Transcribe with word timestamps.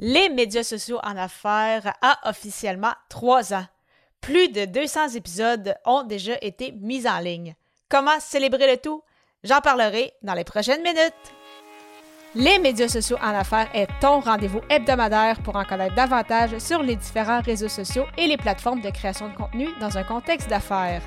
Les 0.00 0.28
médias 0.28 0.62
sociaux 0.62 1.00
en 1.02 1.16
affaires 1.16 1.92
a 2.02 2.20
officiellement 2.30 2.92
trois 3.08 3.52
ans. 3.52 3.66
Plus 4.20 4.48
de 4.48 4.64
200 4.64 5.08
épisodes 5.16 5.74
ont 5.84 6.04
déjà 6.04 6.34
été 6.40 6.70
mis 6.70 7.08
en 7.08 7.18
ligne. 7.18 7.56
Comment 7.88 8.20
célébrer 8.20 8.70
le 8.70 8.76
tout? 8.76 9.02
J'en 9.42 9.60
parlerai 9.60 10.12
dans 10.22 10.34
les 10.34 10.44
prochaines 10.44 10.82
minutes. 10.82 11.34
Les 12.36 12.60
médias 12.60 12.86
sociaux 12.86 13.16
en 13.20 13.34
affaires 13.34 13.68
est 13.74 13.88
ton 14.00 14.20
rendez-vous 14.20 14.60
hebdomadaire 14.70 15.42
pour 15.42 15.56
en 15.56 15.64
connaître 15.64 15.96
davantage 15.96 16.56
sur 16.58 16.80
les 16.84 16.94
différents 16.94 17.40
réseaux 17.40 17.68
sociaux 17.68 18.06
et 18.16 18.28
les 18.28 18.36
plateformes 18.36 18.82
de 18.82 18.90
création 18.90 19.28
de 19.28 19.34
contenu 19.34 19.66
dans 19.80 19.98
un 19.98 20.04
contexte 20.04 20.48
d'affaires. 20.48 21.02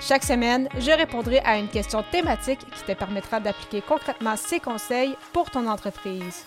Chaque 0.00 0.24
semaine, 0.24 0.70
je 0.78 0.90
répondrai 0.90 1.40
à 1.40 1.58
une 1.58 1.68
question 1.68 2.02
thématique 2.10 2.60
qui 2.60 2.82
te 2.82 2.92
permettra 2.92 3.40
d'appliquer 3.40 3.82
concrètement 3.82 4.36
ces 4.36 4.58
conseils 4.58 5.16
pour 5.34 5.50
ton 5.50 5.66
entreprise. 5.66 6.46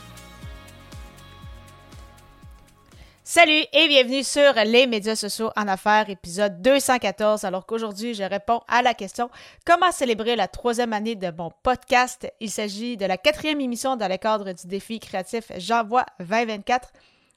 Salut 3.33 3.63
et 3.71 3.87
bienvenue 3.87 4.25
sur 4.25 4.55
les 4.65 4.87
médias 4.87 5.15
sociaux 5.15 5.51
en 5.55 5.69
affaires, 5.69 6.09
épisode 6.09 6.61
214. 6.61 7.45
Alors 7.45 7.65
qu'aujourd'hui, 7.65 8.13
je 8.13 8.23
réponds 8.23 8.59
à 8.67 8.81
la 8.81 8.93
question 8.93 9.29
comment 9.65 9.89
célébrer 9.93 10.35
la 10.35 10.49
troisième 10.49 10.91
année 10.91 11.15
de 11.15 11.31
mon 11.31 11.49
podcast? 11.63 12.29
Il 12.41 12.51
s'agit 12.51 12.97
de 12.97 13.05
la 13.05 13.15
quatrième 13.15 13.61
émission 13.61 13.95
dans 13.95 14.09
le 14.09 14.17
cadre 14.17 14.51
du 14.51 14.67
défi 14.67 14.99
créatif 14.99 15.49
J'envoie 15.55 16.05
2024. 16.19 16.91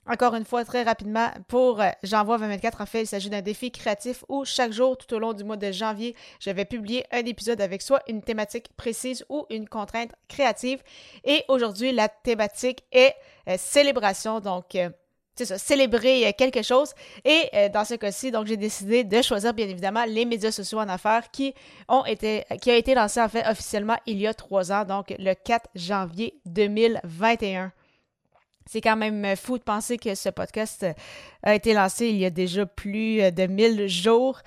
Encore 0.08 0.34
une 0.34 0.44
fois, 0.44 0.64
très 0.64 0.82
rapidement, 0.82 1.28
pour 1.46 1.80
euh, 1.80 1.90
J'envoie 2.02 2.38
2024, 2.38 2.80
en 2.80 2.86
fait, 2.86 3.02
il 3.02 3.06
s'agit 3.06 3.30
d'un 3.30 3.40
défi 3.40 3.70
créatif 3.70 4.24
où 4.28 4.44
chaque 4.44 4.72
jour, 4.72 4.98
tout 4.98 5.14
au 5.14 5.20
long 5.20 5.32
du 5.32 5.44
mois 5.44 5.56
de 5.56 5.70
janvier, 5.70 6.16
je 6.40 6.50
vais 6.50 6.64
publier 6.64 7.04
un 7.12 7.24
épisode 7.24 7.60
avec 7.60 7.82
soit 7.82 8.02
une 8.08 8.20
thématique 8.20 8.68
précise 8.76 9.24
ou 9.28 9.46
une 9.48 9.68
contrainte 9.68 10.10
créative. 10.26 10.82
Et 11.22 11.44
aujourd'hui, 11.46 11.92
la 11.92 12.08
thématique 12.08 12.82
est 12.90 13.14
euh, 13.48 13.54
célébration. 13.56 14.40
Donc, 14.40 14.74
euh, 14.74 14.90
c'est 15.34 15.46
ça, 15.46 15.58
célébrer 15.58 16.32
quelque 16.38 16.62
chose. 16.62 16.92
Et 17.24 17.50
dans 17.72 17.84
ce 17.84 17.94
cas-ci, 17.94 18.30
donc 18.30 18.46
j'ai 18.46 18.56
décidé 18.56 19.04
de 19.04 19.22
choisir 19.22 19.52
bien 19.52 19.68
évidemment 19.68 20.04
les 20.06 20.24
médias 20.24 20.52
sociaux 20.52 20.78
en 20.78 20.88
affaires 20.88 21.30
qui 21.30 21.54
ont 21.88 22.04
été, 22.04 22.44
qui 22.60 22.70
a 22.70 22.76
été 22.76 22.94
lancé 22.94 23.20
en 23.20 23.28
fait 23.28 23.44
officiellement 23.48 23.96
il 24.06 24.18
y 24.20 24.26
a 24.26 24.34
trois 24.34 24.70
ans, 24.70 24.84
donc 24.84 25.14
le 25.18 25.34
4 25.34 25.70
janvier 25.74 26.34
2021. 26.46 27.72
C'est 28.66 28.80
quand 28.80 28.96
même 28.96 29.36
fou 29.36 29.58
de 29.58 29.62
penser 29.62 29.98
que 29.98 30.14
ce 30.14 30.30
podcast 30.30 30.86
a 31.42 31.54
été 31.54 31.74
lancé 31.74 32.08
il 32.08 32.16
y 32.16 32.24
a 32.24 32.30
déjà 32.30 32.64
plus 32.64 33.30
de 33.30 33.46
1000 33.46 33.88
jours. 33.88 34.40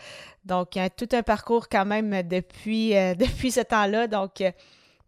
Donc, 0.48 0.76
il 0.76 0.80
y 0.80 0.82
a 0.82 0.90
tout 0.90 1.10
un 1.12 1.24
parcours 1.24 1.68
quand 1.70 1.86
même 1.86 2.24
depuis, 2.24 2.96
euh, 2.96 3.14
depuis 3.20 3.52
ce 3.52 3.60
temps-là. 3.60 4.08
Donc, 4.08 4.42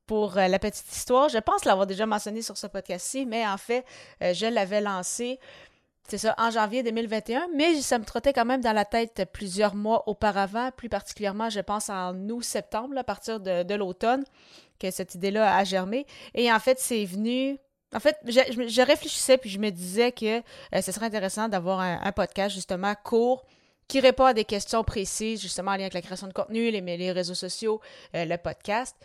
pour 0.06 0.38
euh, 0.38 0.48
la 0.48 0.60
petite 0.60 0.92
histoire, 0.92 1.30
je 1.30 1.38
pense 1.38 1.66
l'avoir 1.66 1.88
déjà 1.88 2.06
mentionné 2.06 2.42
sur 2.42 2.58
ce 2.58 2.68
podcast-ci, 2.68 3.26
mais 3.26 3.48
en 3.48 3.58
fait, 3.58 3.86
euh, 4.22 4.34
je 4.34 4.46
l'avais 4.46 4.82
lancé, 4.82 5.40
c'est 6.10 6.18
ça, 6.18 6.36
en 6.38 6.50
janvier 6.50 6.84
2021, 6.84 7.50
mais 7.56 7.82
ça 7.82 8.00
me 8.00 8.06
trottait 8.06 8.34
quand 8.34 8.46
même 8.46 8.62
dans 8.62 8.74
la 8.74 8.86
tête 8.86 9.30
plusieurs 9.32 9.76
mois 9.76 10.08
auparavant, 10.08 10.72
plus 10.76 10.90
particulièrement, 10.90 11.50
je 11.50 11.60
pense, 11.60 11.90
en 11.90 12.16
août-septembre, 12.30 12.98
à 12.98 13.04
partir 13.04 13.40
de, 13.40 13.74
l'automne, 13.76 14.24
que 14.80 14.92
cette 14.92 15.16
idée-là 15.16 15.56
a 15.56 15.64
germé. 15.64 16.06
Et 16.34 16.52
en 16.52 16.60
fait, 16.60 16.80
c'est 16.80 17.06
venu 17.06 17.58
en 17.94 18.00
fait, 18.00 18.18
je, 18.28 18.82
réfléchissais 18.86 19.40
puis 19.40 19.50
je 19.50 19.58
me 19.58 19.72
disais 19.72 20.12
que 20.12 20.38
euh, 20.38 20.82
ce 20.82 20.92
serait 20.92 21.08
intéressant 21.08 21.50
d'avoir 21.50 21.80
un, 21.80 22.12
podcast 22.12 22.54
justement 22.54 22.94
court 23.04 23.44
qui 23.88 24.00
répond 24.00 24.26
à 24.26 24.36
des 24.36 24.46
questions 24.46 24.84
précises, 24.84 25.42
justement 25.42 25.72
en 25.72 25.74
lien 25.74 25.82
avec 25.82 25.96
la 25.96 26.04
création 26.04 26.28
de 26.28 26.34
contenu, 26.34 26.70
les, 26.70 26.82
les 26.82 27.12
réseaux 27.12 27.34
sociaux, 27.34 27.82
euh, 28.16 28.26
le 28.26 28.38
podcast, 28.38 28.96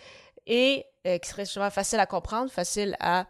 et 0.46 0.84
euh, 1.06 1.16
qui 1.16 1.30
serait 1.30 1.46
justement 1.46 1.70
facile 1.70 1.98
à 1.98 2.06
comprendre, 2.06 2.50
facile 2.50 2.94
à 3.00 3.26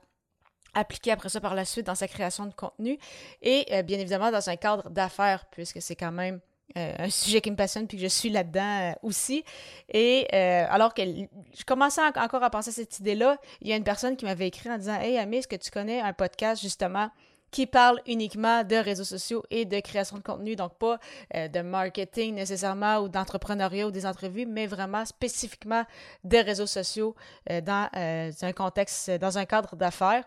appliquer 0.74 1.12
après 1.12 1.28
ça 1.28 1.40
par 1.40 1.54
la 1.54 1.64
suite 1.64 1.86
dans 1.86 1.94
sa 1.94 2.08
création 2.08 2.46
de 2.46 2.54
contenu, 2.54 2.98
et 3.42 3.82
bien 3.82 3.98
évidemment 3.98 4.30
dans 4.30 4.48
un 4.48 4.56
cadre 4.56 4.90
d'affaires, 4.90 5.46
puisque 5.50 5.80
c'est 5.80 5.96
quand 5.96 6.12
même 6.12 6.40
euh, 6.76 6.92
un 6.98 7.10
sujet 7.10 7.40
qui 7.40 7.52
me 7.52 7.56
passionne 7.56 7.86
puis 7.86 7.98
que 7.98 8.02
je 8.02 8.08
suis 8.08 8.30
là-dedans 8.30 8.90
euh, 8.90 8.92
aussi. 9.02 9.44
Et 9.92 10.26
euh, 10.32 10.66
alors 10.68 10.92
que 10.92 11.02
je 11.02 11.64
commençais 11.64 12.00
encore 12.02 12.42
à 12.42 12.50
penser 12.50 12.70
à 12.70 12.72
cette 12.72 12.98
idée-là, 12.98 13.38
il 13.60 13.68
y 13.68 13.72
a 13.72 13.76
une 13.76 13.84
personne 13.84 14.16
qui 14.16 14.24
m'avait 14.24 14.48
écrit 14.48 14.68
en 14.70 14.78
disant 14.78 14.98
Hey 14.98 15.16
Ami, 15.18 15.36
est-ce 15.36 15.46
que 15.46 15.56
tu 15.56 15.70
connais 15.70 16.00
un 16.00 16.12
podcast 16.12 16.60
justement 16.60 17.10
qui 17.52 17.66
parle 17.66 18.00
uniquement 18.08 18.64
de 18.64 18.74
réseaux 18.74 19.04
sociaux 19.04 19.44
et 19.50 19.66
de 19.66 19.78
création 19.78 20.16
de 20.16 20.22
contenu, 20.22 20.56
donc 20.56 20.76
pas 20.76 20.98
de 21.32 21.60
marketing 21.60 22.34
nécessairement 22.34 22.96
ou 22.98 23.08
d'entrepreneuriat 23.08 23.86
ou 23.86 23.92
des 23.92 24.06
entrevues, 24.06 24.44
mais 24.44 24.66
vraiment 24.66 25.04
spécifiquement 25.04 25.84
des 26.24 26.40
réseaux 26.40 26.66
sociaux 26.66 27.14
dans 27.48 27.88
un 27.94 28.52
contexte, 28.52 29.08
dans 29.20 29.38
un 29.38 29.44
cadre 29.44 29.76
d'affaires. 29.76 30.24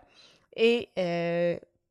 Et 0.58 0.88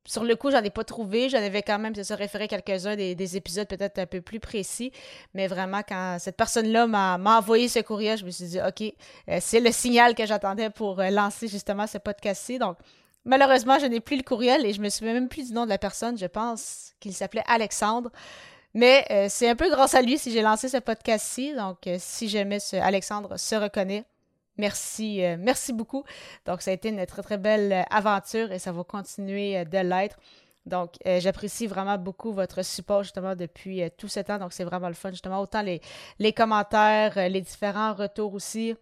sur 0.08 0.24
le 0.24 0.36
coup, 0.38 0.50
j'en 0.50 0.64
ai 0.64 0.70
pas 0.70 0.86
trouvé. 0.86 1.30
J'en 1.30 1.38
avais 1.44 1.62
quand 1.62 1.78
même, 1.78 1.94
c'est 1.94 2.06
ça, 2.06 2.16
référé 2.16 2.48
quelques-uns 2.48 2.96
des, 2.96 3.38
épisodes 3.38 3.68
peut-être 3.68 4.00
un 4.00 4.06
peu 4.06 4.22
plus 4.22 4.40
précis. 4.40 4.92
Mais 5.34 5.48
vraiment, 5.48 5.82
quand 5.88 6.18
cette 6.20 6.38
personne-là 6.38 6.88
m'a, 6.88 7.38
envoyé 7.38 7.68
ce 7.68 7.80
courriel, 7.80 8.18
je 8.18 8.26
me 8.26 8.32
suis 8.32 8.46
dit, 8.46 8.60
OK, 8.62 8.82
euh, 8.82 9.38
c'est 9.42 9.60
le 9.60 9.72
signal 9.72 10.16
que 10.16 10.26
j'attendais 10.26 10.70
pour 10.70 11.02
euh, 11.02 11.10
lancer 11.10 11.50
justement 11.50 11.86
ce 11.88 11.98
podcast-ci. 11.98 12.58
Donc, 12.58 12.78
malheureusement, 13.26 13.80
je 13.80 13.86
n'ai 13.86 14.00
plus 14.00 14.16
le 14.16 14.24
courriel 14.24 14.66
et 14.66 14.72
je 14.72 14.82
me 14.82 14.90
souviens 14.90 15.14
même 15.14 15.28
plus 15.28 15.50
du 15.50 15.54
nom 15.54 15.66
de 15.66 15.70
la 15.70 15.78
personne. 15.78 16.18
Je 16.18 16.26
pense 16.26 16.94
qu'il 17.02 17.14
s'appelait 17.14 17.44
Alexandre. 17.46 18.10
Mais 18.74 19.06
euh, 19.12 19.28
c'est 19.30 19.50
un 19.50 19.56
peu 19.56 19.70
grâce 19.70 19.94
à 19.94 20.02
lui 20.02 20.18
si 20.18 20.32
j'ai 20.32 20.42
lancé 20.42 20.70
ce 20.70 20.78
podcast-ci. 20.78 21.54
Donc, 21.54 21.80
si 22.00 22.30
jamais 22.30 22.60
ce 22.60 22.78
Alexandre 22.78 23.38
se 23.38 23.56
reconnaît, 23.56 24.06
Merci, 24.58 25.24
euh, 25.24 25.38
merci 25.40 25.72
beaucoup. 25.72 26.04
Donc, 26.46 26.62
ça 26.62 26.72
a 26.72 26.74
été 26.74 26.90
une 26.90 27.06
très, 27.06 27.22
très 27.22 27.38
belle 27.38 27.72
euh, 27.72 27.84
aventure 27.92 28.52
et 28.52 28.60
ça 28.60 28.72
va 28.72 28.84
continuer 28.84 29.58
euh, 29.58 29.66
de 29.66 29.78
l'être. 29.78 30.18
Donc, 30.66 30.96
j'apprécie 31.06 31.66
vraiment 31.66 31.98
beaucoup 31.98 32.34
votre 32.34 32.62
support 32.62 33.02
justement 33.02 33.38
depuis 33.38 33.90
tout 33.98 34.10
ce 34.10 34.20
temps. 34.20 34.38
Donc, 34.38 34.52
c'est 34.52 34.66
vraiment 34.66 34.90
le 34.90 34.96
fun, 34.96 35.12
justement. 35.12 35.40
Autant 35.40 35.62
les, 35.62 35.80
les 36.20 36.34
commentaires, 36.34 37.30
les 37.30 37.40
différents 37.40 37.94
retours 37.94 38.34
aussi, 38.34 38.76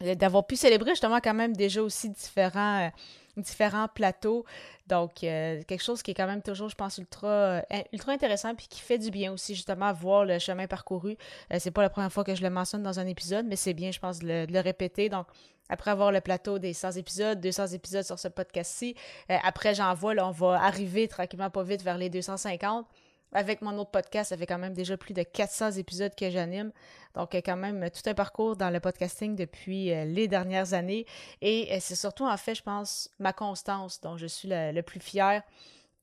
d'avoir 0.00 0.46
pu 0.46 0.56
célébrer 0.56 0.90
justement 0.90 1.20
quand 1.20 1.34
même 1.34 1.54
déjà 1.54 1.82
aussi 1.82 2.10
différents 2.10 2.90
différents 3.36 3.88
plateaux. 3.88 4.44
Donc, 4.86 5.22
euh, 5.22 5.62
quelque 5.66 5.82
chose 5.82 6.02
qui 6.02 6.10
est 6.10 6.14
quand 6.14 6.26
même 6.26 6.42
toujours, 6.42 6.68
je 6.68 6.74
pense, 6.74 6.98
ultra, 6.98 7.28
euh, 7.28 7.60
ultra 7.92 8.12
intéressant 8.12 8.54
puis 8.54 8.66
qui 8.68 8.80
fait 8.80 8.98
du 8.98 9.10
bien 9.10 9.32
aussi, 9.32 9.54
justement, 9.54 9.92
voir 9.92 10.24
le 10.24 10.38
chemin 10.38 10.66
parcouru. 10.66 11.16
Euh, 11.52 11.56
c'est 11.58 11.70
pas 11.70 11.82
la 11.82 11.90
première 11.90 12.12
fois 12.12 12.24
que 12.24 12.34
je 12.34 12.42
le 12.42 12.50
mentionne 12.50 12.82
dans 12.82 12.98
un 12.98 13.06
épisode, 13.06 13.46
mais 13.46 13.56
c'est 13.56 13.74
bien, 13.74 13.90
je 13.90 14.00
pense, 14.00 14.18
de 14.18 14.46
le, 14.48 14.60
répéter. 14.60 15.08
Donc, 15.08 15.26
après 15.68 15.92
avoir 15.92 16.10
le 16.10 16.20
plateau 16.20 16.58
des 16.58 16.72
100 16.72 16.92
épisodes, 16.92 17.40
200 17.40 17.68
épisodes 17.68 18.04
sur 18.04 18.18
ce 18.18 18.26
podcast-ci, 18.26 18.96
après, 19.28 19.74
j'en 19.74 19.94
vois, 19.94 20.14
là, 20.14 20.26
on 20.26 20.32
va 20.32 20.60
arriver 20.60 21.06
tranquillement 21.06 21.50
pas 21.50 21.62
vite 21.62 21.82
vers 21.82 21.96
les 21.96 22.10
250 22.10 22.86
avec 23.32 23.62
mon 23.62 23.78
autre 23.78 23.90
podcast, 23.90 24.30
ça 24.30 24.36
fait 24.36 24.46
quand 24.46 24.58
même 24.58 24.74
déjà 24.74 24.96
plus 24.96 25.14
de 25.14 25.22
400 25.22 25.72
épisodes 25.72 26.14
que 26.14 26.30
j'anime. 26.30 26.72
Donc, 27.14 27.34
quand 27.34 27.56
même 27.56 27.88
tout 27.90 28.08
un 28.08 28.14
parcours 28.14 28.56
dans 28.56 28.70
le 28.70 28.80
podcasting 28.80 29.34
depuis 29.36 29.92
euh, 29.92 30.04
les 30.04 30.28
dernières 30.28 30.74
années. 30.74 31.06
Et 31.40 31.68
euh, 31.72 31.78
c'est 31.80 31.96
surtout, 31.96 32.26
en 32.26 32.36
fait, 32.36 32.54
je 32.54 32.62
pense, 32.62 33.10
ma 33.18 33.32
constance 33.32 34.00
dont 34.00 34.16
je 34.16 34.26
suis 34.26 34.48
le, 34.50 34.80
plus 34.82 35.00
fier. 35.00 35.42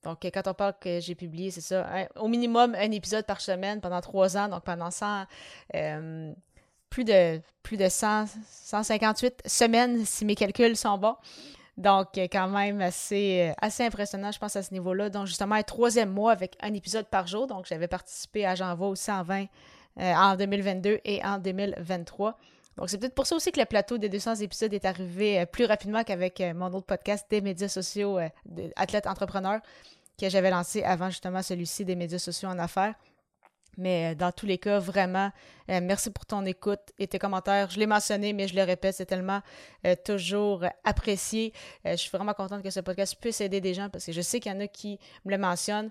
Donc, 0.04 0.20
quand 0.22 0.46
on 0.46 0.54
parle 0.54 0.74
que 0.80 1.00
j'ai 1.00 1.14
publié, 1.14 1.50
c'est 1.50 1.60
ça, 1.60 1.86
au 2.16 2.28
minimum 2.28 2.74
un 2.74 2.90
épisode 2.90 3.26
par 3.26 3.40
semaine 3.40 3.80
pendant 3.80 4.00
trois 4.00 4.36
ans, 4.36 4.48
donc 4.48 4.64
pendant 4.64 4.90
100, 4.90 5.24
euh, 5.74 6.32
plus 6.88 7.04
de, 7.04 7.40
plus 7.62 7.76
de 7.76 7.88
100, 7.88 8.26
158 8.48 9.42
semaines, 9.46 10.04
si 10.04 10.24
mes 10.24 10.34
calculs 10.34 10.76
sont 10.76 10.98
bons. 10.98 11.16
Donc, 11.78 12.18
euh, 12.18 12.26
quand 12.30 12.48
même 12.48 12.80
assez, 12.80 13.50
euh, 13.50 13.52
assez 13.62 13.84
impressionnant, 13.84 14.32
je 14.32 14.38
pense, 14.40 14.56
à 14.56 14.64
ce 14.64 14.74
niveau-là. 14.74 15.10
Donc, 15.10 15.26
justement, 15.26 15.54
un 15.54 15.62
troisième 15.62 16.10
mois 16.10 16.32
avec 16.32 16.56
un 16.60 16.74
épisode 16.74 17.06
par 17.06 17.28
jour. 17.28 17.46
Donc, 17.46 17.66
j'avais 17.66 17.86
participé 17.86 18.44
à 18.44 18.56
J'envoie 18.56 18.88
aussi 18.88 19.12
en 19.12 19.22
20, 19.22 19.44
euh, 20.00 20.12
en 20.12 20.34
2022 20.34 20.98
et 21.04 21.24
en 21.24 21.38
2023. 21.38 22.36
Donc, 22.76 22.90
c'est 22.90 22.98
peut-être 22.98 23.14
pour 23.14 23.28
ça 23.28 23.36
aussi 23.36 23.52
que 23.52 23.60
le 23.60 23.66
plateau 23.66 23.96
des 23.96 24.08
200 24.08 24.36
épisodes 24.36 24.74
est 24.74 24.84
arrivé 24.84 25.46
plus 25.46 25.66
rapidement 25.66 26.02
qu'avec 26.02 26.42
mon 26.54 26.66
autre 26.66 26.86
podcast 26.86 27.26
des 27.30 27.40
médias 27.40 27.68
sociaux, 27.68 28.18
Athlète 28.76 29.06
Entrepreneur, 29.06 29.60
que 30.20 30.28
j'avais 30.28 30.50
lancé 30.50 30.82
avant 30.82 31.10
justement 31.10 31.42
celui-ci 31.42 31.84
des 31.84 31.96
médias 31.96 32.18
sociaux 32.18 32.48
en 32.48 32.58
affaires. 32.58 32.94
Mais 33.78 34.12
euh, 34.12 34.14
dans 34.14 34.32
tous 34.32 34.44
les 34.44 34.58
cas, 34.58 34.78
vraiment, 34.80 35.30
euh, 35.70 35.80
merci 35.80 36.10
pour 36.10 36.26
ton 36.26 36.44
écoute 36.44 36.80
et 36.98 37.06
tes 37.06 37.18
commentaires. 37.18 37.70
Je 37.70 37.78
l'ai 37.78 37.86
mentionné, 37.86 38.32
mais 38.34 38.48
je 38.48 38.56
le 38.56 38.62
répète, 38.64 38.96
c'est 38.96 39.06
tellement 39.06 39.40
euh, 39.86 39.94
toujours 40.04 40.64
apprécié. 40.84 41.54
je 41.84 41.96
suis 41.96 42.10
vraiment 42.10 42.34
contente 42.34 42.62
que 42.62 42.70
ce 42.70 42.80
podcast 42.80 43.16
puisse 43.20 43.40
aider 43.40 43.60
des 43.60 43.72
gens 43.74 43.88
parce 43.88 44.04
que 44.04 44.12
je 44.12 44.20
sais 44.20 44.40
qu'il 44.40 44.52
y 44.52 44.54
en 44.54 44.60
a 44.60 44.66
qui 44.66 44.98
me 45.24 45.30
le 45.30 45.38
mentionnent. 45.38 45.90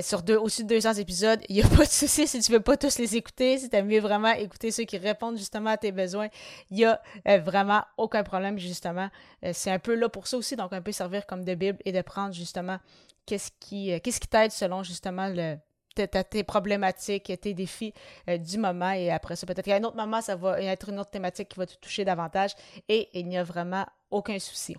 sur 0.00 0.22
deux, 0.22 0.36
aussi 0.36 0.64
200 0.64 0.94
épisodes, 0.94 1.40
il 1.48 1.56
n'y 1.56 1.62
a 1.62 1.68
pas 1.68 1.84
de 1.84 1.90
souci 1.90 2.26
si 2.26 2.40
tu 2.40 2.50
ne 2.50 2.56
veux 2.56 2.62
pas 2.62 2.76
tous 2.76 2.98
les 2.98 3.16
écouter, 3.16 3.58
si 3.58 3.70
tu 3.70 3.76
aimes 3.76 3.96
vraiment 3.98 4.32
écouter 4.32 4.72
ceux 4.72 4.84
qui 4.84 4.98
répondent 4.98 5.36
justement 5.36 5.70
à 5.70 5.76
tes 5.76 5.92
besoins, 5.92 6.28
il 6.70 6.78
n'y 6.78 6.84
a 6.84 7.00
vraiment 7.38 7.82
aucun 7.96 8.24
problème 8.24 8.58
justement. 8.58 9.08
C'est 9.52 9.70
un 9.70 9.78
peu 9.78 9.94
là 9.94 10.08
pour 10.08 10.26
ça 10.26 10.36
aussi, 10.36 10.56
donc 10.56 10.72
un 10.72 10.82
peu 10.82 10.92
servir 10.92 11.26
comme 11.26 11.44
de 11.44 11.54
Bible 11.54 11.78
et 11.84 11.92
de 11.92 12.02
prendre 12.02 12.34
justement 12.34 12.78
qu'est-ce 13.26 13.50
qui 13.60 14.28
t'aide 14.28 14.50
selon 14.50 14.82
justement 14.82 15.28
le, 15.28 15.56
tes, 15.94 16.44
problématiques, 16.44 17.32
tes 17.40 17.54
défis 17.54 17.92
du 18.26 18.58
moment. 18.58 18.92
Et 18.92 19.10
après 19.10 19.36
ça, 19.36 19.46
peut-être 19.46 19.66
qu'à 19.66 19.76
un 19.76 19.84
autre 19.84 19.96
moment, 19.96 20.20
ça 20.20 20.36
va 20.36 20.60
être 20.62 20.88
une 20.88 20.98
autre 20.98 21.10
thématique 21.10 21.48
qui 21.48 21.58
va 21.58 21.66
te 21.66 21.74
toucher 21.74 22.04
davantage 22.04 22.52
et 22.88 23.08
il 23.14 23.26
n'y 23.26 23.38
a 23.38 23.44
vraiment 23.44 23.86
aucun 24.10 24.38
souci 24.38 24.76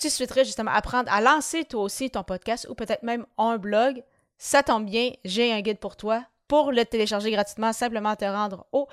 tu 0.00 0.08
souhaiterais 0.08 0.44
justement 0.44 0.72
apprendre 0.72 1.12
à 1.12 1.20
lancer 1.20 1.64
toi 1.64 1.82
aussi 1.82 2.10
ton 2.10 2.24
podcast 2.24 2.66
ou 2.68 2.74
peut-être 2.74 3.02
même 3.02 3.26
un 3.38 3.58
blog, 3.58 4.02
ça 4.38 4.62
tombe 4.62 4.86
bien, 4.86 5.12
j'ai 5.24 5.52
un 5.52 5.60
guide 5.60 5.78
pour 5.78 5.96
toi. 5.96 6.24
Pour 6.48 6.72
le 6.72 6.84
télécharger 6.84 7.30
gratuitement, 7.30 7.72
simplement 7.72 8.16
te 8.16 8.24
rendre 8.24 8.66
au 8.72 8.88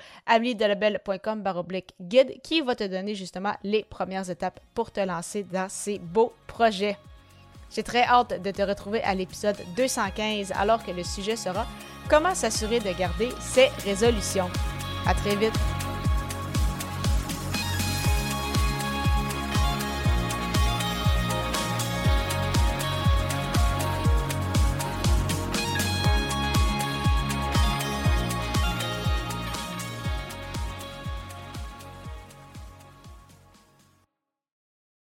baroblique 1.38 1.92
guide 2.00 2.40
qui 2.40 2.60
va 2.60 2.76
te 2.76 2.84
donner 2.84 3.16
justement 3.16 3.54
les 3.64 3.82
premières 3.82 4.30
étapes 4.30 4.60
pour 4.74 4.92
te 4.92 5.00
lancer 5.00 5.42
dans 5.42 5.68
ces 5.68 5.98
beaux 5.98 6.32
projets. 6.46 6.96
J'ai 7.74 7.82
très 7.82 8.02
hâte 8.02 8.42
de 8.42 8.50
te 8.50 8.62
retrouver 8.62 9.02
à 9.02 9.14
l'épisode 9.14 9.56
215 9.76 10.52
alors 10.58 10.84
que 10.84 10.90
le 10.90 11.04
sujet 11.04 11.36
sera 11.36 11.66
comment 12.08 12.34
s'assurer 12.34 12.80
de 12.80 12.92
garder 12.92 13.28
ses 13.40 13.68
résolutions. 13.84 14.50
À 15.06 15.14
très 15.14 15.36
vite! 15.36 15.77